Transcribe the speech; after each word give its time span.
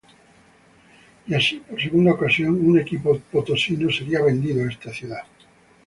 Y 1.27 1.35
así 1.35 1.57
por 1.59 1.79
segunda 1.79 2.13
ocasión 2.13 2.55
un 2.65 2.79
equipo 2.79 3.19
potosino 3.31 3.91
seria 3.91 4.23
vendido 4.23 4.65
a 4.65 4.69
esta 4.71 4.91
ciudad. 4.91 5.21